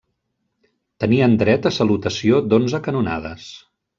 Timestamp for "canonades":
2.89-3.49